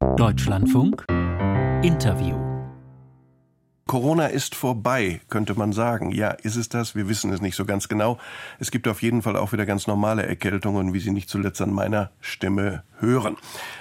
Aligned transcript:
Deutschlandfunk 0.00 1.04
Interview 1.82 2.36
Corona 3.88 4.26
ist 4.26 4.54
vorbei, 4.54 5.20
könnte 5.28 5.58
man 5.58 5.72
sagen. 5.72 6.12
Ja, 6.12 6.30
ist 6.30 6.54
es 6.54 6.68
das? 6.68 6.94
Wir 6.94 7.08
wissen 7.08 7.32
es 7.32 7.40
nicht 7.40 7.56
so 7.56 7.64
ganz 7.64 7.88
genau. 7.88 8.18
Es 8.60 8.70
gibt 8.70 8.86
auf 8.86 9.02
jeden 9.02 9.22
Fall 9.22 9.36
auch 9.36 9.52
wieder 9.52 9.66
ganz 9.66 9.88
normale 9.88 10.24
Erkältungen, 10.24 10.94
wie 10.94 11.00
Sie 11.00 11.10
nicht 11.10 11.28
zuletzt 11.28 11.60
an 11.62 11.72
meiner 11.72 12.12
Stimme 12.20 12.84
hören. 13.00 13.36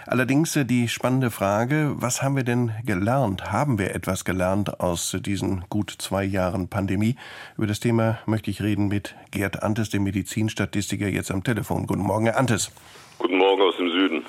Allerdings 0.06 0.56
äh, 0.56 0.66
die 0.66 0.88
spannende 0.88 1.32
Frage, 1.32 1.94
was 1.96 2.22
haben 2.22 2.36
wir 2.36 2.44
denn 2.44 2.72
gelernt? 2.86 3.52
Haben 3.52 3.80
wir 3.80 3.94
etwas 3.96 4.26
gelernt 4.26 4.80
aus 4.80 5.18
diesen 5.20 5.66
gut 5.70 5.94
zwei 5.98 6.24
Jahren 6.24 6.70
Pandemie? 6.70 7.16
Über 7.58 7.68
das 7.68 7.80
Thema 7.80 8.20
möchte 8.26 8.52
ich 8.52 8.62
reden 8.62 8.88
mit 8.88 9.16
Gerd 9.32 9.64
Antes, 9.64 9.90
dem 9.90 10.04
Medizinstatistiker, 10.04 11.08
jetzt 11.08 11.32
am 11.32 11.44
Telefon. 11.44 11.88
Guten 11.88 12.04
Morgen, 12.04 12.26
Herr 12.26 12.38
Antes. 12.38 12.72
Guten 13.20 13.38
Morgen 13.38 13.62
aus 13.62 13.78
dem 13.78 13.90
Süden. 13.90 14.26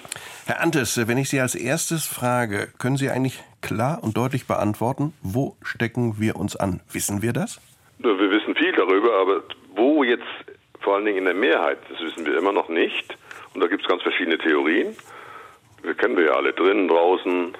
Herr 0.46 0.60
Antes, 0.62 1.06
wenn 1.06 1.18
ich 1.18 1.28
Sie 1.28 1.40
als 1.40 1.54
erstes 1.54 2.06
frage, 2.06 2.68
können 2.78 2.96
Sie 2.96 3.10
eigentlich 3.10 3.42
klar 3.60 4.02
und 4.02 4.16
deutlich 4.16 4.46
beantworten, 4.46 5.12
wo 5.22 5.56
stecken 5.62 6.18
wir 6.18 6.36
uns 6.36 6.56
an? 6.56 6.80
Wissen 6.90 7.20
wir 7.20 7.32
das? 7.32 7.60
Wir 7.98 8.18
wissen 8.18 8.54
viel 8.54 8.72
darüber, 8.72 9.20
aber 9.20 9.42
wo 9.74 10.04
jetzt 10.04 10.24
vor 10.88 10.94
allen 10.94 11.04
Dingen 11.04 11.18
in 11.18 11.24
der 11.26 11.34
Mehrheit, 11.34 11.80
das 11.90 12.00
wissen 12.00 12.24
wir 12.24 12.38
immer 12.38 12.50
noch 12.50 12.70
nicht. 12.70 13.14
Und 13.52 13.60
da 13.60 13.66
gibt 13.66 13.82
es 13.82 13.88
ganz 13.88 14.02
verschiedene 14.02 14.38
Theorien. 14.38 14.96
Wir 15.82 15.92
kennen 15.92 16.16
wir 16.16 16.24
ja 16.24 16.32
alle 16.32 16.54
drin, 16.54 16.88
draußen, 16.88 17.54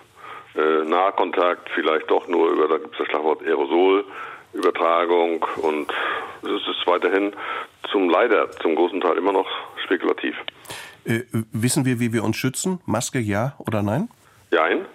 äh, 0.56 0.88
Nahkontakt, 0.88 1.68
vielleicht 1.74 2.10
doch 2.10 2.26
nur 2.26 2.52
über, 2.52 2.68
da 2.68 2.78
gibt 2.78 2.92
es 2.92 2.98
das 3.00 3.06
Schlagwort 3.08 3.42
Aerosol, 3.42 4.06
Übertragung 4.54 5.44
und 5.60 5.92
es 6.40 6.66
ist 6.68 6.86
weiterhin 6.86 7.34
zum 7.92 8.08
leider 8.08 8.50
zum 8.62 8.74
großen 8.74 8.98
Teil 9.02 9.18
immer 9.18 9.32
noch 9.32 9.46
spekulativ. 9.84 10.34
Äh, 11.04 11.24
wissen 11.52 11.84
wir, 11.84 12.00
wie 12.00 12.14
wir 12.14 12.24
uns 12.24 12.38
schützen? 12.38 12.80
Maske 12.86 13.18
ja 13.18 13.56
oder 13.58 13.82
nein? 13.82 14.08
Nein. 14.52 14.86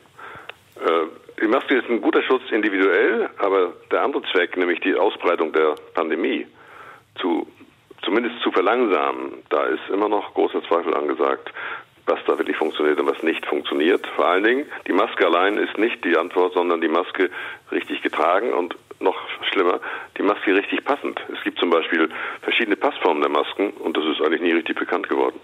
Äh, 0.84 1.40
die 1.40 1.48
Maske 1.48 1.76
ist 1.76 1.88
ein 1.88 2.02
guter 2.02 2.24
Schutz 2.24 2.50
individuell, 2.50 3.30
aber 3.38 3.74
der 3.92 4.02
andere 4.02 4.24
Zweck, 4.32 4.58
nämlich 4.58 4.80
die 4.80 4.96
Ausbreitung 4.96 5.54
der 5.54 5.76
Pandemie, 5.94 6.48
zu, 7.22 7.48
zumindest 8.04 8.40
zu 8.42 8.52
verlangsamen, 8.52 9.44
da 9.50 9.64
ist 9.64 9.82
immer 9.92 10.10
noch 10.10 10.34
großer 10.34 10.64
Zweifel 10.64 10.94
angesagt, 10.94 11.52
was 12.06 12.20
da 12.28 12.38
wirklich 12.38 12.58
funktioniert 12.58 13.00
und 13.00 13.08
was 13.08 13.24
nicht 13.24 13.46
funktioniert. 13.46 14.06
Vor 14.16 14.26
allen 14.26 14.44
Dingen, 14.44 14.66
die 14.88 14.94
Maske 14.94 15.26
allein 15.26 15.58
ist 15.58 15.78
nicht 15.78 16.04
die 16.04 16.18
Antwort, 16.18 16.54
sondern 16.54 16.82
die 16.82 16.90
Maske 16.90 17.30
richtig 17.72 18.02
getragen 18.02 18.54
und 18.54 18.76
noch 19.00 19.16
schlimmer, 19.52 19.80
die 20.18 20.24
Maske 20.24 20.56
richtig 20.56 20.84
passend. 20.84 21.20
Es 21.34 21.44
gibt 21.44 21.60
zum 21.60 21.70
Beispiel 21.70 22.10
verschiedene 22.42 22.76
Passformen 22.76 23.22
der 23.22 23.32
Masken 23.32 23.72
und 23.72 23.96
das 23.96 24.06
ist 24.06 24.22
eigentlich 24.22 24.42
nie 24.42 24.52
richtig 24.52 24.78
bekannt 24.78 25.08
geworden. 25.10 25.40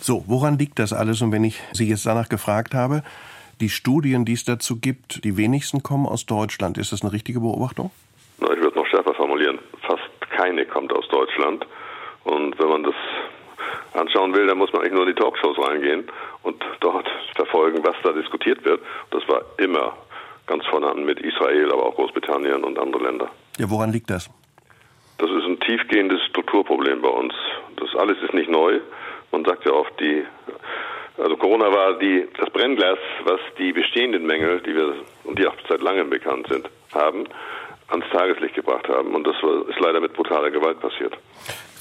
So, 0.00 0.24
woran 0.26 0.58
liegt 0.58 0.78
das 0.78 0.92
alles? 0.92 1.22
Und 1.22 1.32
wenn 1.32 1.44
ich 1.44 1.60
Sie 1.72 1.88
jetzt 1.88 2.06
danach 2.06 2.28
gefragt 2.28 2.74
habe, 2.74 3.02
die 3.60 3.68
Studien, 3.68 4.24
die 4.24 4.32
es 4.32 4.44
dazu 4.44 4.80
gibt, 4.80 5.22
die 5.24 5.36
wenigsten 5.36 5.82
kommen 5.82 6.06
aus 6.06 6.24
Deutschland. 6.24 6.78
Ist 6.78 6.92
das 6.92 7.02
eine 7.02 7.12
richtige 7.12 7.40
Beobachtung? 7.40 7.90
Na, 8.38 8.50
ich 8.52 8.60
würde 8.60 8.78
noch 8.78 8.86
schärfer 8.86 9.14
formulieren. 9.14 9.58
Fast 9.86 10.08
keine 10.30 10.64
kommt 10.64 10.92
aus 10.92 11.06
Deutschland. 11.08 11.66
Und 12.24 12.58
wenn 12.58 12.68
man 12.68 12.82
das 12.82 12.94
anschauen 13.94 14.34
will, 14.34 14.46
dann 14.46 14.58
muss 14.58 14.72
man 14.72 14.82
eigentlich 14.82 14.94
nur 14.94 15.08
in 15.08 15.14
die 15.14 15.20
Talkshows 15.20 15.58
reingehen 15.58 16.08
und 16.42 16.62
dort 16.80 17.08
verfolgen, 17.34 17.84
was 17.84 17.96
da 18.02 18.12
diskutiert 18.12 18.64
wird. 18.64 18.80
Das 19.10 19.26
war 19.28 19.42
immer 19.58 19.96
ganz 20.46 20.66
vorne 20.66 20.88
an 20.88 21.04
mit 21.04 21.20
Israel, 21.20 21.72
aber 21.72 21.86
auch 21.86 21.94
Großbritannien 21.94 22.64
und 22.64 22.78
andere 22.78 23.02
Länder. 23.02 23.30
Ja, 23.58 23.70
woran 23.70 23.92
liegt 23.92 24.10
das? 24.10 24.30
Das 25.18 25.30
ist 25.30 25.44
ein 25.44 25.60
tiefgehendes 25.60 26.22
Strukturproblem 26.30 27.02
bei 27.02 27.08
uns. 27.08 27.34
Das 27.76 27.94
alles 27.94 28.16
ist 28.22 28.32
nicht 28.32 28.50
neu. 28.50 28.80
Man 29.32 29.44
sagt 29.44 29.64
ja 29.66 29.72
oft, 29.72 29.92
die, 30.00 30.24
also 31.18 31.36
Corona 31.36 31.70
war 31.72 31.98
die, 31.98 32.26
das 32.38 32.50
Brennglas, 32.50 32.98
was 33.24 33.40
die 33.58 33.72
bestehenden 33.72 34.26
Mängel, 34.26 34.60
die 34.60 34.74
wir 34.74 34.94
und 35.24 35.38
die 35.38 35.46
auch 35.46 35.54
seit 35.68 35.82
langem 35.82 36.10
bekannt 36.10 36.48
sind, 36.48 36.68
haben, 36.94 37.24
ans 37.88 38.06
Tageslicht 38.10 38.54
gebracht 38.54 38.88
haben. 38.88 39.14
Und 39.14 39.26
das 39.26 39.36
ist 39.68 39.78
leider 39.78 40.00
mit 40.00 40.14
brutaler 40.14 40.50
Gewalt 40.50 40.80
passiert. 40.80 41.16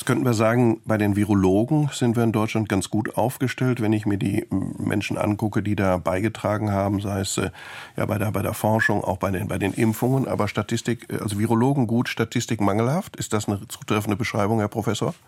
Könnten 0.09 0.25
wir 0.25 0.33
sagen, 0.33 0.81
bei 0.87 0.97
den 0.97 1.15
Virologen 1.15 1.89
sind 1.91 2.15
wir 2.15 2.23
in 2.23 2.31
Deutschland 2.31 2.67
ganz 2.67 2.89
gut 2.89 3.15
aufgestellt, 3.15 3.79
wenn 3.79 3.93
ich 3.93 4.07
mir 4.07 4.17
die 4.17 4.43
Menschen 4.49 5.19
angucke, 5.19 5.61
die 5.61 5.75
da 5.75 5.97
beigetragen 5.97 6.71
haben, 6.71 6.99
sei 6.99 7.19
es 7.19 7.37
äh, 7.37 7.51
ja 7.95 8.07
bei 8.07 8.17
der, 8.17 8.31
bei 8.31 8.41
der 8.41 8.55
Forschung, 8.55 9.03
auch 9.03 9.17
bei 9.17 9.29
den, 9.29 9.47
bei 9.47 9.59
den 9.59 9.71
Impfungen. 9.71 10.27
Aber 10.27 10.47
Statistik, 10.47 11.05
also 11.11 11.37
Virologen 11.37 11.85
gut, 11.85 12.09
Statistik 12.09 12.59
mangelhaft. 12.59 13.17
Ist 13.17 13.33
das 13.33 13.47
eine 13.47 13.59
zutreffende 13.67 14.17
Beschreibung, 14.17 14.57
Herr 14.57 14.67
Professor? 14.67 15.13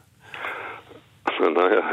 Naja, 1.40 1.84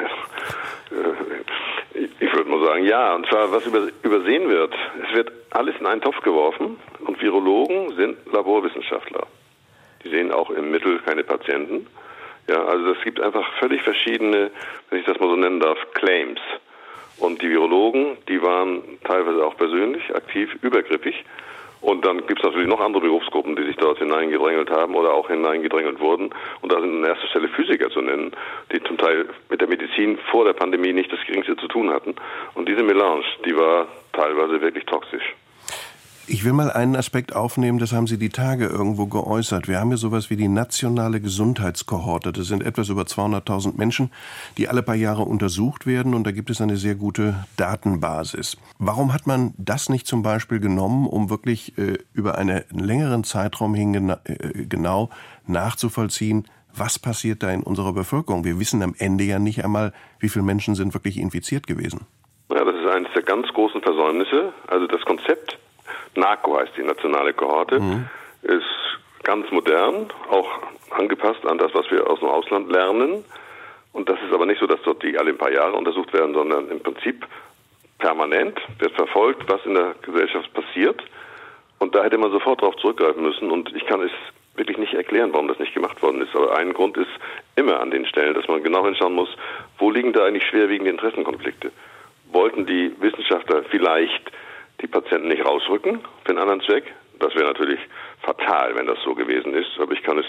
ich 1.95 2.33
würde 2.33 2.49
mal 2.49 2.65
sagen, 2.65 2.85
ja. 2.87 3.15
Und 3.17 3.27
zwar, 3.27 3.53
was 3.53 3.67
übersehen 3.67 4.49
wird, 4.49 4.73
es 5.07 5.15
wird 5.15 5.31
alles 5.51 5.75
in 5.79 5.85
einen 5.85 6.01
Topf 6.01 6.23
geworfen 6.23 6.79
und 7.07 7.21
Virologen 7.21 7.95
sind 7.97 8.17
Laborwissenschaftler. 8.33 9.27
Die 10.03 10.09
sehen 10.09 10.33
auch 10.33 10.49
im 10.49 10.71
Mittel 10.71 11.01
keine 11.01 11.23
Patienten. 11.23 11.87
Ja, 12.49 12.65
also 12.65 12.93
es 12.93 13.03
gibt 13.05 13.21
einfach 13.21 13.47
völlig 13.59 13.83
verschiedene, 13.83 14.51
wenn 14.89 15.01
ich 15.01 15.07
das 15.07 15.21
mal 15.21 15.29
so 15.29 15.37
nennen 15.37 15.61
darf, 15.61 15.79
Claims. 15.93 16.41
Und 17.19 17.43
die 17.43 17.51
Virologen, 17.51 18.17
die 18.29 18.41
waren 18.43 18.83
teilweise 19.05 19.45
auch 19.45 19.57
persönlich 19.57 20.03
aktiv, 20.15 20.57
übergriffig. 20.63 21.25
Und 21.81 22.05
dann 22.05 22.27
gibt 22.27 22.41
es 22.41 22.45
natürlich 22.45 22.69
noch 22.69 22.81
andere 22.81 23.03
Berufsgruppen, 23.03 23.55
die 23.55 23.65
sich 23.65 23.77
dort 23.77 23.99
hineingedrängelt 23.99 24.71
haben 24.71 24.95
oder 24.95 25.13
auch 25.13 25.29
hineingedrängelt 25.29 26.01
wurden. 26.01 26.31
Und 26.61 26.73
da 26.73 26.81
sind 26.81 27.05
an 27.05 27.05
erster 27.05 27.29
Stelle 27.29 27.49
Physiker 27.49 27.91
zu 27.91 28.01
nennen, 28.01 28.33
die 28.73 28.83
zum 28.83 28.97
Teil 28.99 29.27
mit 29.49 29.61
der 29.61 29.69
Medizin 29.69 30.19
vor 30.31 30.45
der 30.45 30.55
Pandemie 30.55 30.93
nicht 30.93 31.13
das 31.13 31.21
Geringste 31.27 31.57
zu 31.57 31.69
tun 31.69 31.91
hatten. 31.91 32.17
Und 32.55 32.69
diese 32.69 32.83
Melange, 32.83 33.25
die 33.45 33.57
war 33.57 33.87
teilweise 34.13 34.61
wirklich 34.61 34.87
toxisch. 34.87 35.35
Ich 36.31 36.45
will 36.45 36.53
mal 36.53 36.71
einen 36.71 36.95
Aspekt 36.95 37.35
aufnehmen, 37.35 37.79
das 37.79 37.95
haben 37.95 38.07
Sie 38.07 38.19
die 38.19 38.29
Tage 38.29 38.67
irgendwo 38.67 39.07
geäußert. 39.07 39.67
Wir 39.67 39.81
haben 39.81 39.89
hier 39.89 39.97
sowas 39.97 40.29
wie 40.29 40.37
die 40.37 40.49
nationale 40.49 41.23
Gesundheitskohorte. 41.23 42.33
Das 42.33 42.49
sind 42.49 42.63
etwas 42.63 42.91
über 42.91 43.05
200.000 43.05 43.79
Menschen, 43.79 44.11
die 44.59 44.69
alle 44.69 44.83
paar 44.83 44.95
Jahre 44.95 45.23
untersucht 45.23 45.87
werden 45.87 46.13
und 46.13 46.27
da 46.27 46.31
gibt 46.31 46.51
es 46.51 46.61
eine 46.61 46.77
sehr 46.77 46.97
gute 46.97 47.47
Datenbasis. 47.57 48.59
Warum 48.79 49.15
hat 49.15 49.27
man 49.27 49.55
das 49.57 49.89
nicht 49.89 50.07
zum 50.07 50.23
Beispiel 50.23 50.61
genommen, 50.61 51.07
um 51.07 51.31
wirklich 51.31 51.79
äh, 51.79 51.97
über 52.13 52.37
einen 52.37 52.63
längeren 52.73 53.25
Zeitraum 53.25 53.75
hin 53.75 54.11
äh, 54.11 54.67
genau 54.69 55.09
nachzuvollziehen, 55.47 56.47
was 56.75 56.99
passiert 56.99 57.43
da 57.43 57.51
in 57.51 57.63
unserer 57.63 57.95
Bevölkerung? 57.95 58.45
Wir 58.45 58.61
wissen 58.61 58.83
am 58.83 58.95
Ende 58.99 59.25
ja 59.25 59.39
nicht 59.39 59.65
einmal, 59.65 59.95
wie 60.21 60.29
viele 60.29 60.45
Menschen 60.45 60.75
sind 60.75 60.93
wirklich 60.93 61.19
infiziert 61.19 61.67
gewesen. 61.67 62.07
Ja, 62.51 62.63
das 62.67 62.75
ist 62.75 62.87
eines 62.87 63.09
der 63.15 63.23
ganz 63.23 63.49
großen 63.49 63.81
Versäumnisse. 63.81 64.53
Also 64.67 64.87
das 64.87 65.01
Konzept 65.07 65.59
NACO 66.19 66.59
heißt 66.59 66.73
die 66.77 66.83
nationale 66.83 67.33
Kohorte, 67.33 67.81
mhm. 67.81 68.09
ist 68.43 68.65
ganz 69.23 69.51
modern, 69.51 70.07
auch 70.31 70.49
angepasst 70.91 71.45
an 71.47 71.59
das, 71.59 71.75
was 71.75 71.91
wir 71.91 72.09
aus 72.09 72.21
dem 72.21 72.29
Ausland 72.29 72.71
lernen. 72.71 73.25
Und 73.93 74.09
das 74.09 74.19
ist 74.27 74.33
aber 74.33 74.47
nicht 74.47 74.61
so, 74.61 74.67
dass 74.67 74.81
dort 74.83 75.03
die 75.03 75.19
alle 75.19 75.31
ein 75.31 75.39
paar 75.39 75.53
Jahre 75.53 75.75
untersucht 75.75 76.13
werden, 76.13 76.35
sondern 76.35 76.69
im 76.71 76.81
Prinzip 76.81 77.27
permanent 77.99 78.59
wird 78.79 78.93
verfolgt, 78.93 79.51
was 79.51 79.65
in 79.65 79.75
der 79.75 79.95
Gesellschaft 80.03 80.53
passiert. 80.55 81.03
Und 81.79 81.95
da 81.95 82.05
hätte 82.05 82.19
man 82.19 82.31
sofort 82.31 82.63
darauf 82.63 82.77
zurückgreifen 82.77 83.23
müssen. 83.23 83.51
Und 83.51 83.75
ich 83.75 83.87
kann 83.87 84.01
es 84.01 84.11
wirklich 84.55 84.79
nicht 84.79 84.95
erklären, 84.95 85.33
warum 85.33 85.49
das 85.49 85.59
nicht 85.59 85.75
gemacht 85.75 86.03
worden 86.03 86.23
ist. 86.23 86.35
Aber 86.35 86.57
ein 86.57 86.73
Grund 86.73 86.97
ist 86.97 87.11
immer 87.57 87.81
an 87.81 87.91
den 87.91 88.07
Stellen, 88.07 88.35
dass 88.35 88.49
man 88.49 88.63
genau 88.63 88.85
hinschauen 88.85 89.15
muss, 89.15 89.29
wo 89.79 89.91
liegen 89.91 90.13
da 90.13 90.25
eigentlich 90.25 90.47
schwerwiegende 90.47 90.91
Interessenkonflikte? 90.91 91.71
Wollten 92.33 92.67
die 92.67 92.95
Wissenschaftler 93.01 93.63
vielleicht 93.71 94.33
die 94.81 94.87
Patienten 94.87 95.29
nicht 95.29 95.45
rausrücken 95.45 96.01
für 96.25 96.31
einen 96.31 96.39
anderen 96.39 96.61
Zweck. 96.63 96.93
Das 97.19 97.35
wäre 97.35 97.47
natürlich 97.47 97.81
fatal, 98.23 98.77
wenn 98.77 98.87
das 98.87 98.99
so 99.05 99.15
gewesen 99.15 99.55
ist. 99.55 99.71
Aber 99.81 99.93
ich 99.93 100.03
kann 100.03 100.19
es 100.19 100.27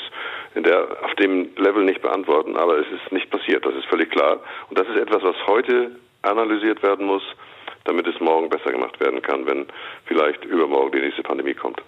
in 0.56 0.64
der, 0.64 0.88
auf 1.04 1.14
dem 1.16 1.50
Level 1.56 1.84
nicht 1.84 2.02
beantworten. 2.02 2.58
Aber 2.58 2.80
es 2.80 2.88
ist 2.88 3.12
nicht 3.12 3.30
passiert. 3.30 3.66
Das 3.66 3.76
ist 3.76 3.86
völlig 3.86 4.10
klar. 4.10 4.40
Und 4.70 4.80
das 4.80 4.88
ist 4.88 4.98
etwas, 4.98 5.22
was 5.22 5.36
heute 5.46 5.92
analysiert 6.24 6.82
werden 6.82 7.06
muss, 7.06 7.24
damit 7.86 8.08
es 8.08 8.20
morgen 8.20 8.50
besser 8.50 8.72
gemacht 8.72 9.00
werden 9.00 9.22
kann, 9.22 9.46
wenn 9.46 9.68
vielleicht 10.06 10.44
übermorgen 10.46 10.92
die 10.94 11.02
nächste 11.06 11.24
Pandemie 11.24 11.54
kommt. 11.54 11.82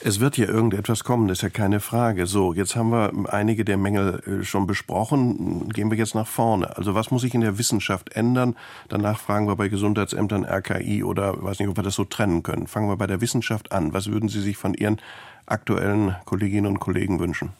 Es 0.00 0.20
wird 0.20 0.36
ja 0.36 0.46
irgendetwas 0.46 1.04
kommen, 1.04 1.28
das 1.28 1.38
ist 1.38 1.42
ja 1.42 1.48
keine 1.48 1.80
Frage. 1.80 2.26
So, 2.26 2.52
jetzt 2.52 2.76
haben 2.76 2.90
wir 2.90 3.12
einige 3.32 3.64
der 3.64 3.76
Mängel 3.76 4.20
äh, 4.26 4.44
schon 4.44 4.66
besprochen. 4.66 5.70
Gehen 5.72 5.90
wir 5.90 5.96
jetzt 5.96 6.14
nach 6.14 6.26
vorne. 6.26 6.76
Also 6.76 6.94
was 6.94 7.10
muss 7.10 7.22
sich 7.22 7.34
in 7.34 7.40
der 7.40 7.58
Wissenschaft 7.58 8.14
ändern? 8.14 8.56
Danach 8.88 9.18
fragen 9.18 9.48
wir 9.48 9.56
bei 9.56 9.68
Gesundheitsämtern, 9.68 10.44
RKI 10.44 11.04
oder 11.04 11.42
weiß 11.42 11.58
nicht, 11.58 11.68
ob 11.68 11.76
wir 11.76 11.82
das 11.82 11.94
so 11.94 12.04
trennen 12.04 12.42
können. 12.42 12.66
Fangen 12.66 12.88
wir 12.88 12.96
bei 12.96 13.06
der 13.06 13.20
Wissenschaft 13.20 13.72
an. 13.72 13.94
Was 13.94 14.10
würden 14.10 14.28
Sie 14.28 14.40
sich 14.40 14.56
von 14.56 14.74
Ihren 14.74 15.00
aktuellen 15.46 16.16
Kolleginnen 16.26 16.66
und 16.66 16.80
Kollegen 16.80 17.18
wünschen? 17.20 17.52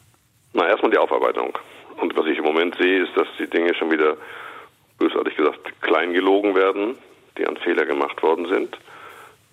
Na, 0.53 0.67
erstmal 0.67 0.91
die 0.91 0.97
Aufarbeitung. 0.97 1.57
Und 1.99 2.15
was 2.15 2.25
ich 2.27 2.37
im 2.37 2.43
Moment 2.43 2.75
sehe, 2.79 3.03
ist, 3.03 3.15
dass 3.15 3.27
die 3.39 3.49
Dinge 3.49 3.73
schon 3.73 3.91
wieder, 3.91 4.17
bösartig 4.99 5.35
gesagt, 5.35 5.81
klein 5.81 6.13
gelogen 6.13 6.55
werden, 6.55 6.95
die 7.37 7.47
an 7.47 7.57
Fehler 7.57 7.85
gemacht 7.85 8.21
worden 8.21 8.47
sind 8.47 8.77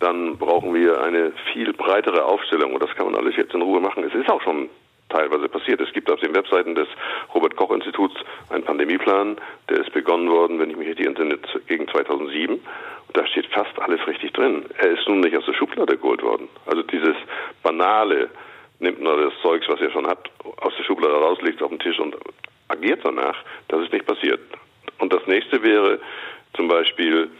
dann 0.03 0.37
brauchen 0.37 0.75
wir 0.75 1.01
eine 1.01 1.33
viel 1.53 1.73
breitere 1.73 2.25
Aufstellung 2.25 2.75
und 2.75 2.83
das 2.83 2.95
kann 2.97 3.07
man 3.07 3.15
alles 3.15 3.37
jetzt 3.37 3.55
in 3.55 3.63
Ruhe 3.63 3.81
machen. 3.81 4.05
Es 4.05 4.15
ist 4.15 4.29
auch 4.29 4.43
schon 4.43 4.69
teilweise 5.09 5.49
passiert. 5.49 5.81
Es 5.81 5.93
gibt 5.93 6.11
auf 6.11 6.21
den 6.21 6.35
Webseiten 6.35 6.75
des 6.75 6.89
Robert 7.35 7.57
Koch 7.57 7.71
Instituts 7.71 8.17
einen 8.51 8.65
Pandemieplan, 8.65 9.37
der 9.69 9.79
ist 9.79 9.93
begonnen 9.93 10.29
worden, 10.29 10.59
wenn 10.59 10.71
ich 10.71 10.77
mich 10.77 10.89
richtig 10.89 11.07
entsinne, 11.07 11.39
gegen 11.67 11.87
2007. 11.87 12.61
da 13.13 13.27
steht 13.27 13.47
fast 13.47 13.79
alles 13.81 14.05
richtig 14.07 14.33
drin. 14.33 14.65
Er 14.79 14.91
ist 14.93 15.07
nun 15.07 15.21
nicht 15.21 15.37
aus 15.37 15.45
der 15.45 15.55
Schublade 15.55 15.97
geholt 15.97 16.23
worden. 16.23 16.49
Also 16.67 16.83
dieses 16.83 17.17
banale, 17.63 18.31
nimmt 18.81 19.01
nur 19.01 19.17
das 19.17 19.35
Zeugs, 19.43 19.69
was 19.69 19.81
er 19.81 19.91
schon 19.91 20.07
hat, 20.07 20.31
aus 20.57 20.73
der 20.77 20.85
Schublade 20.85 21.15
raus, 21.15 21.39
legt 21.43 21.57
es 21.57 21.63
auf 21.63 21.71
den 21.71 21.79
Tisch 21.79 22.01
und 22.01 22.17
agiert 22.69 23.01
danach, 23.05 23.37
das 23.69 23.83
ist 23.83 23.93
nicht 23.93 24.07
passiert. 24.07 24.41
Und 24.99 25.13
das 25.13 25.25
nächste 25.27 25.63
wäre 25.63 26.01
zum 26.55 26.69
Beispiel, 26.69 27.31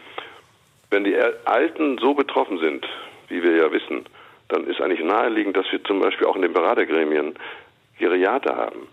wenn 0.93 1.03
die 1.03 1.17
Alten 1.45 1.97
so 1.97 2.13
betroffen 2.13 2.59
sind, 2.59 2.87
wie 3.27 3.43
wir 3.43 3.55
ja 3.55 3.71
wissen, 3.71 4.05
dann 4.49 4.65
ist 4.67 4.79
eigentlich 4.79 5.03
naheliegend, 5.03 5.57
dass 5.57 5.69
wir 5.71 5.83
zum 5.83 5.99
Beispiel 5.99 6.27
auch 6.27 6.35
in 6.35 6.43
den 6.43 6.53
Beratergremien 6.53 7.35
Geriater 7.97 8.55
haben. 8.55 8.87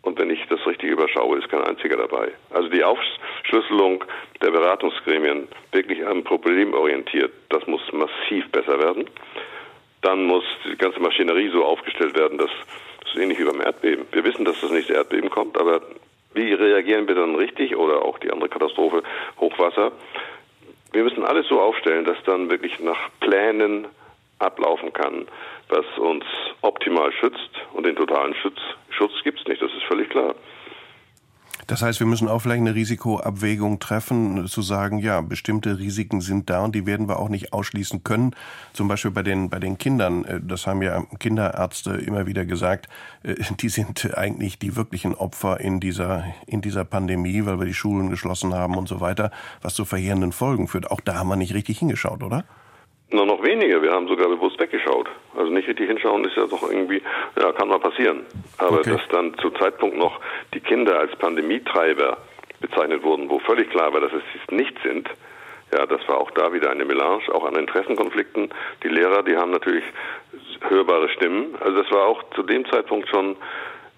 Und 0.00 0.18
wenn 0.18 0.30
ich 0.30 0.40
das 0.48 0.66
richtig 0.66 0.90
überschaue, 0.90 1.38
ist 1.38 1.48
kein 1.48 1.62
einziger 1.62 1.96
dabei. 1.96 2.32
Also 2.50 2.68
die 2.68 2.82
Aufschlüsselung 2.82 4.02
der 4.40 4.50
Beratungsgremien 4.50 5.46
wirklich 5.70 6.04
am 6.04 6.24
Problem 6.24 6.74
orientiert, 6.74 7.32
das 7.50 7.66
muss 7.66 7.82
massiv 7.92 8.50
besser 8.50 8.82
werden. 8.82 9.04
Dann 10.00 10.24
muss 10.24 10.44
die 10.64 10.76
ganze 10.76 10.98
Maschinerie 10.98 11.50
so 11.50 11.64
aufgestellt 11.64 12.16
werden, 12.16 12.38
dass 12.38 12.50
das 13.02 13.14
ist 13.14 13.20
ähnlich 13.20 13.38
wie 13.38 13.44
beim 13.44 13.60
Erdbeben. 13.60 14.06
Wir 14.10 14.24
wissen, 14.24 14.44
dass 14.44 14.60
das 14.60 14.70
nächste 14.70 14.94
Erdbeben 14.94 15.28
kommt, 15.28 15.58
aber 15.58 15.82
wie 16.34 16.52
reagieren 16.54 17.06
wir 17.06 17.14
dann 17.14 17.34
richtig 17.36 17.76
oder 17.76 18.04
auch 18.04 18.18
die 18.18 18.32
andere 18.32 18.48
Katastrophe, 18.48 19.02
Hochwasser? 19.38 19.92
Wir 20.92 21.04
müssen 21.04 21.24
alles 21.24 21.48
so 21.48 21.60
aufstellen, 21.60 22.04
dass 22.04 22.22
dann 22.24 22.50
wirklich 22.50 22.78
nach 22.80 23.08
Plänen 23.20 23.86
ablaufen 24.38 24.92
kann, 24.92 25.26
was 25.68 25.86
uns 25.98 26.24
optimal 26.60 27.12
schützt. 27.12 27.50
Und 27.72 27.86
den 27.86 27.96
totalen 27.96 28.34
Schutz, 28.34 28.58
Schutz 28.90 29.12
gibt 29.24 29.40
es 29.40 29.46
nicht, 29.46 29.62
das 29.62 29.72
ist 29.72 29.84
völlig 29.84 30.10
klar. 30.10 30.34
Das 31.72 31.80
heißt, 31.80 32.00
wir 32.00 32.06
müssen 32.06 32.28
auch 32.28 32.40
vielleicht 32.40 32.60
eine 32.60 32.74
Risikoabwägung 32.74 33.78
treffen, 33.78 34.46
zu 34.46 34.60
sagen, 34.60 34.98
ja, 34.98 35.22
bestimmte 35.22 35.78
Risiken 35.78 36.20
sind 36.20 36.50
da 36.50 36.64
und 36.64 36.74
die 36.74 36.84
werden 36.84 37.08
wir 37.08 37.18
auch 37.18 37.30
nicht 37.30 37.54
ausschließen 37.54 38.04
können. 38.04 38.36
Zum 38.74 38.88
Beispiel 38.88 39.10
bei 39.10 39.22
den, 39.22 39.48
bei 39.48 39.58
den 39.58 39.78
Kindern, 39.78 40.26
äh, 40.26 40.38
das 40.42 40.66
haben 40.66 40.82
ja 40.82 41.02
Kinderärzte 41.18 41.92
immer 41.92 42.26
wieder 42.26 42.44
gesagt, 42.44 42.90
äh, 43.22 43.36
die 43.60 43.70
sind 43.70 44.14
eigentlich 44.14 44.58
die 44.58 44.76
wirklichen 44.76 45.14
Opfer 45.14 45.60
in 45.60 45.80
dieser, 45.80 46.24
in 46.46 46.60
dieser 46.60 46.84
Pandemie, 46.84 47.46
weil 47.46 47.58
wir 47.58 47.64
die 47.64 47.72
Schulen 47.72 48.10
geschlossen 48.10 48.52
haben 48.52 48.76
und 48.76 48.86
so 48.86 49.00
weiter, 49.00 49.30
was 49.62 49.72
zu 49.72 49.86
verheerenden 49.86 50.32
Folgen 50.32 50.68
führt. 50.68 50.90
Auch 50.90 51.00
da 51.00 51.14
haben 51.14 51.28
wir 51.28 51.36
nicht 51.36 51.54
richtig 51.54 51.78
hingeschaut, 51.78 52.22
oder? 52.22 52.44
Nur 53.12 53.26
noch 53.26 53.42
weniger. 53.42 53.82
Wir 53.82 53.92
haben 53.92 54.08
sogar 54.08 54.28
bewusst 54.28 54.58
weggeschaut. 54.58 55.08
Also 55.36 55.50
nicht 55.50 55.68
richtig 55.68 55.88
hinschauen 55.88 56.24
ist 56.24 56.36
ja 56.36 56.46
doch 56.46 56.62
irgendwie, 56.62 57.02
ja, 57.38 57.52
kann 57.52 57.68
mal 57.68 57.78
passieren. 57.78 58.26
Aber 58.58 58.78
okay. 58.78 58.92
dass 58.92 59.08
dann 59.10 59.36
zu 59.38 59.50
Zeitpunkt 59.50 59.96
noch 59.96 60.18
die 60.54 60.60
Kinder 60.60 60.98
als 60.98 61.14
Pandemietreiber 61.16 62.18
bezeichnet 62.60 63.02
wurden, 63.02 63.28
wo 63.28 63.38
völlig 63.40 63.70
klar 63.70 63.92
war, 63.92 64.00
dass 64.00 64.12
es 64.12 64.50
nicht 64.50 64.76
sind, 64.82 65.08
ja, 65.72 65.86
das 65.86 66.06
war 66.06 66.18
auch 66.18 66.30
da 66.32 66.52
wieder 66.52 66.70
eine 66.70 66.84
Melange, 66.84 67.22
auch 67.32 67.44
an 67.44 67.56
Interessenkonflikten. 67.56 68.50
Die 68.82 68.88
Lehrer, 68.88 69.22
die 69.22 69.36
haben 69.36 69.50
natürlich 69.50 69.84
hörbare 70.60 71.08
Stimmen. 71.08 71.56
Also 71.60 71.82
das 71.82 71.90
war 71.90 72.06
auch 72.06 72.22
zu 72.34 72.42
dem 72.42 72.66
Zeitpunkt 72.66 73.08
schon 73.08 73.36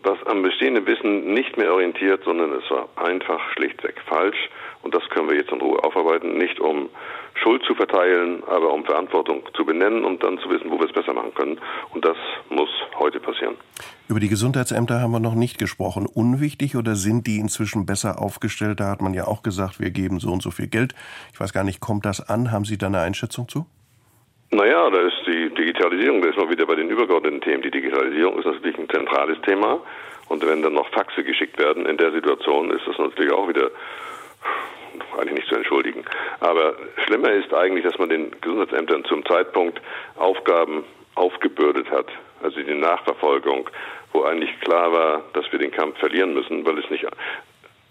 was 0.04 0.18
am 0.26 0.42
bestehenden 0.42 0.86
Wissen 0.86 1.32
nicht 1.34 1.56
mehr 1.56 1.72
orientiert, 1.72 2.22
sondern 2.24 2.52
es 2.52 2.70
war 2.70 2.88
einfach 2.96 3.40
schlichtweg 3.52 3.96
falsch. 4.06 4.48
Und 4.82 4.94
das 4.94 5.02
können 5.10 5.28
wir 5.28 5.36
jetzt 5.36 5.50
in 5.50 5.60
Ruhe 5.60 5.82
aufarbeiten, 5.82 6.36
nicht 6.36 6.60
um 6.60 6.90
Schuld 7.42 7.62
zu 7.64 7.74
verteilen, 7.74 8.42
aber 8.46 8.72
um 8.72 8.84
Verantwortung 8.84 9.42
zu 9.54 9.64
benennen 9.64 10.04
und 10.04 10.22
dann 10.22 10.38
zu 10.38 10.50
wissen, 10.50 10.70
wo 10.70 10.78
wir 10.78 10.86
es 10.86 10.92
besser 10.92 11.14
machen 11.14 11.34
können. 11.34 11.58
Und 11.92 12.04
das 12.04 12.16
muss 12.50 12.68
heute 12.98 13.18
passieren. 13.18 13.56
Über 14.08 14.20
die 14.20 14.28
Gesundheitsämter 14.28 15.00
haben 15.00 15.12
wir 15.12 15.20
noch 15.20 15.34
nicht 15.34 15.58
gesprochen. 15.58 16.06
Unwichtig 16.06 16.76
oder 16.76 16.94
sind 16.94 17.26
die 17.26 17.38
inzwischen 17.38 17.86
besser 17.86 18.20
aufgestellt? 18.20 18.80
Da 18.80 18.90
hat 18.90 19.00
man 19.00 19.14
ja 19.14 19.26
auch 19.26 19.42
gesagt, 19.42 19.80
wir 19.80 19.90
geben 19.90 20.20
so 20.20 20.30
und 20.30 20.42
so 20.42 20.50
viel 20.50 20.68
Geld. 20.68 20.94
Ich 21.32 21.40
weiß 21.40 21.52
gar 21.52 21.64
nicht, 21.64 21.80
kommt 21.80 22.04
das 22.04 22.28
an? 22.28 22.52
Haben 22.52 22.64
Sie 22.64 22.78
da 22.78 22.86
eine 22.86 23.00
Einschätzung 23.00 23.48
zu? 23.48 23.66
Naja, 24.50 24.88
da 24.91 25.00
ist 25.00 25.26
die 25.26 25.50
Digitalisierung, 25.50 26.23
da 26.23 26.29
ist 26.29 26.38
man 26.38 26.50
wieder 26.50 26.67
bei 26.67 26.76
den 26.76 26.88
übergeordneten 26.88 27.41
Themen. 27.41 27.62
Die 27.62 27.70
Digitalisierung 27.70 28.38
ist 28.38 28.44
natürlich 28.44 28.79
ein 28.79 28.88
zentrales 28.88 29.41
Thema. 29.43 29.81
Und 30.29 30.46
wenn 30.46 30.62
dann 30.62 30.75
noch 30.75 30.88
Faxe 30.91 31.25
geschickt 31.25 31.58
werden 31.58 31.87
in 31.87 31.96
der 31.96 32.12
Situation, 32.12 32.70
ist 32.70 32.87
das 32.87 32.99
natürlich 32.99 33.32
auch 33.32 33.49
wieder 33.49 33.70
eigentlich 35.19 35.35
nicht 35.35 35.49
zu 35.49 35.56
entschuldigen. 35.56 36.05
Aber 36.41 36.75
schlimmer 37.05 37.32
ist 37.32 37.52
eigentlich, 37.52 37.85
dass 37.85 37.99
man 37.99 38.08
den 38.08 38.31
Gesundheitsämtern 38.41 39.05
zum 39.05 39.25
Zeitpunkt 39.26 39.81
Aufgaben 40.17 40.85
aufgebürdet 41.14 41.90
hat, 41.90 42.06
also 42.43 42.61
die 42.61 42.75
Nachverfolgung, 42.75 43.69
wo 44.12 44.23
eigentlich 44.23 44.58
klar 44.61 44.93
war, 44.93 45.23
dass 45.32 45.50
wir 45.52 45.58
den 45.58 45.70
Kampf 45.70 45.99
verlieren 45.99 46.35
müssen, 46.35 46.64
weil 46.67 46.79
es 46.79 46.90
nicht 46.90 47.06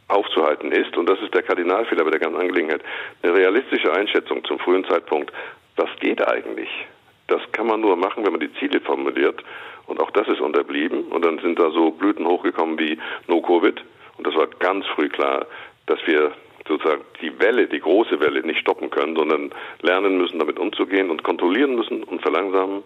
aufzuhalten 0.08 0.72
ist. 0.72 0.96
Und 0.98 1.08
das 1.08 1.20
ist 1.22 1.34
der 1.34 1.44
Kardinalfehler 1.44 2.04
bei 2.04 2.12
der 2.12 2.20
ganzen 2.20 2.40
Angelegenheit. 2.40 2.82
Eine 3.22 3.34
realistische 3.34 3.92
Einschätzung 3.94 4.44
zum 4.46 4.60
frühen 4.60 4.86
Zeitpunkt, 4.86 5.32
was 5.75 5.90
geht 6.00 6.25
eigentlich? 6.28 6.70
Das 7.28 7.42
kann 7.52 7.68
man 7.68 7.81
nur 7.81 7.96
machen, 7.96 8.25
wenn 8.25 8.34
man 8.34 8.42
die 8.42 8.54
Ziele 8.56 8.80
formuliert. 8.81 9.44
Und 9.88 10.00
auch 10.02 10.12
das 10.12 10.28
ist 10.28 10.42
unterblieben. 10.42 11.04
Und 11.06 11.25
dann 11.25 11.40
sind 11.40 11.60
da 11.60 11.72
so 11.72 11.92
Blüten 11.92 12.28
hochgekommen 12.28 12.78
wie 12.80 12.98
No-Covid. 13.28 13.84
Und 14.18 14.28
das 14.28 14.36
war 14.36 14.48
ganz 14.60 14.86
früh 14.88 15.10
klar, 15.10 15.46
dass 15.86 16.00
wir 16.06 16.31
sozusagen 16.68 17.02
die 17.22 17.38
Welle, 17.40 17.68
die 17.68 17.80
große 17.80 18.20
Welle 18.20 18.42
nicht 18.42 18.60
stoppen 18.60 18.90
können, 18.90 19.16
sondern 19.16 19.52
lernen 19.81 20.18
müssen, 20.18 20.40
damit 20.40 20.60
umzugehen 20.60 21.10
und 21.10 21.24
kontrollieren 21.24 21.75
müssen 21.75 22.04
und 22.04 22.22
verlangsamen. 22.22 22.84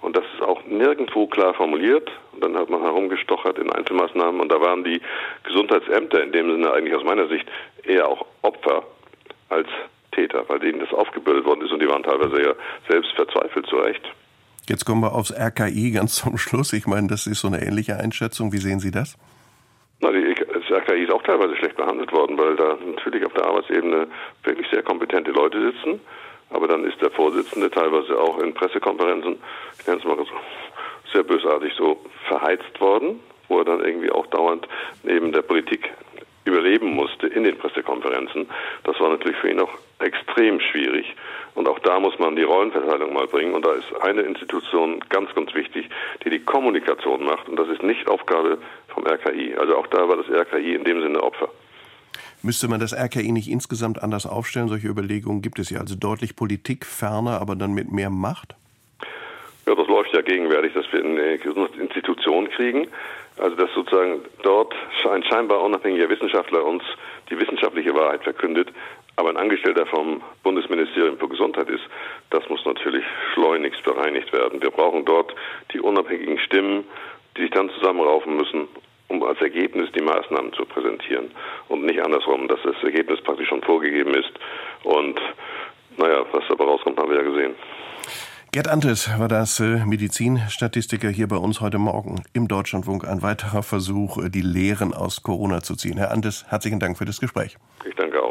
Und 0.00 0.16
das 0.16 0.24
ist 0.34 0.42
auch 0.42 0.64
nirgendwo 0.66 1.26
klar 1.26 1.54
formuliert. 1.54 2.10
Und 2.32 2.42
dann 2.42 2.56
hat 2.56 2.70
man 2.70 2.82
herumgestochert 2.82 3.58
in 3.58 3.70
Einzelmaßnahmen. 3.70 4.40
Und 4.40 4.50
da 4.50 4.60
waren 4.60 4.84
die 4.84 5.00
Gesundheitsämter 5.44 6.22
in 6.22 6.32
dem 6.32 6.50
Sinne 6.50 6.72
eigentlich 6.72 6.94
aus 6.94 7.04
meiner 7.04 7.28
Sicht 7.28 7.46
eher 7.84 8.08
auch 8.08 8.26
Opfer 8.42 8.84
als 9.48 9.68
Täter, 10.14 10.44
weil 10.48 10.58
denen 10.60 10.80
das 10.80 10.92
aufgebildet 10.92 11.44
worden 11.44 11.62
ist. 11.62 11.72
Und 11.72 11.82
die 11.82 11.88
waren 11.88 12.02
teilweise 12.02 12.42
ja 12.42 12.54
selbst 12.88 13.12
verzweifelt 13.14 13.66
zu 13.66 13.76
Recht. 13.76 14.02
Jetzt 14.68 14.84
kommen 14.84 15.02
wir 15.02 15.12
aufs 15.14 15.32
RKI 15.32 15.90
ganz 15.92 16.14
zum 16.22 16.38
Schluss. 16.38 16.72
Ich 16.72 16.86
meine, 16.86 17.08
das 17.08 17.26
ist 17.26 17.40
so 17.40 17.48
eine 17.48 17.62
ähnliche 17.62 17.96
Einschätzung. 17.96 18.52
Wie 18.52 18.58
sehen 18.58 18.80
Sie 18.80 18.90
das? 18.90 19.16
Na, 20.00 20.10
die, 20.10 20.34
das 20.34 20.70
RKI 20.70 21.04
ist 21.04 21.12
auch 21.12 21.22
teilweise 21.22 21.56
schlecht 21.56 21.76
behandelt 21.76 22.12
worden, 22.12 22.36
weil 22.38 22.56
da 22.56 22.76
natürlich 22.84 23.24
auf 23.24 23.32
der 23.34 23.46
Arbeitsebene 23.46 24.06
wirklich 24.42 24.66
sehr 24.70 24.82
kompetente 24.82 25.30
Leute 25.30 25.72
sitzen. 25.72 26.00
Aber 26.50 26.68
dann 26.68 26.84
ist 26.84 27.00
der 27.00 27.10
Vorsitzende 27.10 27.70
teilweise 27.70 28.18
auch 28.18 28.38
in 28.38 28.54
Pressekonferenzen, 28.54 29.38
ich 29.78 29.86
nenne 29.86 29.98
es 29.98 30.04
mal 30.04 30.16
so, 30.16 30.26
sehr 31.12 31.22
bösartig 31.22 31.72
so 31.76 32.00
verheizt 32.28 32.80
worden, 32.80 33.20
wo 33.48 33.58
er 33.58 33.64
dann 33.64 33.84
irgendwie 33.84 34.10
auch 34.10 34.26
dauernd 34.26 34.66
neben 35.02 35.32
der 35.32 35.42
Politik 35.42 35.90
überleben 36.44 36.94
musste 36.94 37.26
in 37.26 37.44
den 37.44 37.56
Pressekonferenzen. 37.58 38.46
Das 38.84 38.98
war 39.00 39.10
natürlich 39.10 39.36
für 39.38 39.50
ihn 39.50 39.60
auch 39.60 39.72
extrem 39.98 40.60
schwierig. 40.60 41.14
Und 41.54 41.68
auch 41.68 41.78
da 41.78 42.00
muss 42.00 42.18
man 42.18 42.36
die 42.36 42.42
Rollenverteilung 42.42 43.12
mal 43.12 43.26
bringen. 43.26 43.54
Und 43.54 43.64
da 43.64 43.72
ist 43.72 43.86
eine 44.02 44.22
Institution 44.22 45.00
ganz, 45.08 45.34
ganz 45.34 45.54
wichtig, 45.54 45.88
die 46.24 46.30
die 46.30 46.40
Kommunikation 46.40 47.24
macht. 47.24 47.48
Und 47.48 47.56
das 47.56 47.68
ist 47.68 47.82
nicht 47.82 48.08
Aufgabe 48.08 48.58
vom 48.88 49.06
RKI. 49.06 49.54
Also 49.56 49.76
auch 49.76 49.86
da 49.86 50.08
war 50.08 50.16
das 50.16 50.28
RKI 50.28 50.74
in 50.74 50.84
dem 50.84 51.00
Sinne 51.00 51.22
Opfer. 51.22 51.48
Müsste 52.42 52.68
man 52.68 52.78
das 52.78 52.92
RKI 52.92 53.32
nicht 53.32 53.48
insgesamt 53.48 54.02
anders 54.02 54.26
aufstellen? 54.26 54.68
Solche 54.68 54.88
Überlegungen 54.88 55.40
gibt 55.40 55.58
es 55.58 55.70
ja. 55.70 55.80
Also 55.80 55.94
deutlich 55.94 56.36
politikferner, 56.36 57.40
aber 57.40 57.56
dann 57.56 57.72
mit 57.72 57.90
mehr 57.90 58.10
Macht? 58.10 58.54
Ja, 59.66 59.74
das 59.74 59.88
läuft 59.88 60.12
ja 60.12 60.20
gegenwärtig, 60.20 60.74
dass 60.74 60.90
wir 60.92 61.02
eine 61.04 61.36
Institution 61.78 62.50
kriegen. 62.50 62.88
Also 63.36 63.56
dass 63.56 63.72
sozusagen 63.74 64.20
dort 64.42 64.74
ein 65.10 65.24
scheinbar 65.24 65.60
unabhängiger 65.62 66.08
Wissenschaftler 66.08 66.64
uns 66.64 66.84
die 67.30 67.38
wissenschaftliche 67.38 67.94
Wahrheit 67.94 68.22
verkündet, 68.22 68.68
aber 69.16 69.30
ein 69.30 69.36
Angestellter 69.36 69.86
vom 69.86 70.22
Bundesministerium 70.42 71.18
für 71.18 71.28
Gesundheit 71.28 71.68
ist, 71.68 71.82
das 72.30 72.48
muss 72.48 72.64
natürlich 72.64 73.04
schleunigst 73.32 73.82
bereinigt 73.82 74.32
werden. 74.32 74.62
Wir 74.62 74.70
brauchen 74.70 75.04
dort 75.04 75.34
die 75.72 75.80
unabhängigen 75.80 76.38
Stimmen, 76.38 76.84
die 77.36 77.42
sich 77.42 77.50
dann 77.50 77.70
zusammenraufen 77.70 78.36
müssen, 78.36 78.68
um 79.08 79.22
als 79.22 79.40
Ergebnis 79.40 79.90
die 79.92 80.02
Maßnahmen 80.02 80.52
zu 80.52 80.64
präsentieren 80.64 81.30
und 81.68 81.84
nicht 81.84 82.00
andersrum, 82.00 82.48
dass 82.48 82.60
das 82.62 82.80
Ergebnis 82.82 83.20
praktisch 83.20 83.48
schon 83.48 83.62
vorgegeben 83.62 84.14
ist 84.14 84.32
und 84.84 85.20
naja, 85.96 86.24
was 86.32 86.44
dabei 86.48 86.64
rauskommt, 86.64 86.98
haben 86.98 87.10
wir 87.10 87.18
ja 87.18 87.30
gesehen. 87.30 87.54
Gerd 88.54 88.68
Antes 88.68 89.10
war 89.18 89.26
das 89.26 89.58
äh, 89.58 89.84
Medizinstatistiker 89.84 91.08
hier 91.08 91.26
bei 91.26 91.34
uns 91.34 91.60
heute 91.60 91.78
Morgen 91.78 92.22
im 92.34 92.46
Deutschlandfunk. 92.46 93.04
Ein 93.04 93.20
weiterer 93.20 93.64
Versuch, 93.64 94.16
äh, 94.18 94.30
die 94.30 94.42
Lehren 94.42 94.94
aus 94.94 95.24
Corona 95.24 95.60
zu 95.60 95.74
ziehen. 95.74 95.98
Herr 95.98 96.12
Antes, 96.12 96.44
herzlichen 96.46 96.78
Dank 96.78 96.96
für 96.96 97.04
das 97.04 97.18
Gespräch. 97.18 97.56
Ich 97.84 97.96
danke 97.96 98.22
auch. 98.22 98.23